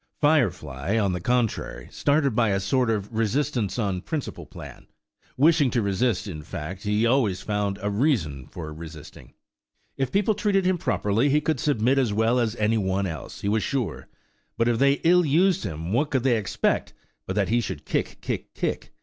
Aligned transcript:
Firefly, 0.19 0.97
on 0.97 1.13
the 1.13 1.21
contrary, 1.21 1.87
started 1.91 2.35
by 2.35 2.49
a 2.49 2.59
sort 2.59 2.89
of 2.89 3.13
resistance 3.13 3.77
on 3.77 4.01
principle 4.01 4.47
plan. 4.47 4.87
Wishing 5.37 5.69
to 5.69 5.81
resist, 5.83 6.25
in 6.27 6.41
fact, 6.41 6.81
he 6.81 7.05
always 7.05 7.43
found 7.43 7.77
a 7.83 7.91
reason 7.91 8.47
for 8.47 8.73
resisting. 8.73 9.33
If 9.97 10.11
people 10.11 10.33
treated 10.33 10.65
him 10.65 10.79
properly 10.79 11.29
he 11.29 11.39
could 11.39 11.59
submit 11.59 11.99
as 11.99 12.13
well 12.13 12.39
as 12.39 12.55
any 12.55 12.79
one 12.79 13.05
else, 13.05 13.41
he 13.41 13.47
was 13.47 13.61
sure; 13.61 14.07
but 14.57 14.67
if 14.67 14.79
they 14.79 14.93
ill 15.03 15.23
used 15.23 15.65
him, 15.65 15.93
what 15.93 16.09
could 16.09 16.23
they 16.23 16.35
expect 16.35 16.93
but 17.27 17.35
that 17.35 17.49
he 17.49 17.61
should 17.61 17.85
kick–kick–kick? 17.85 18.91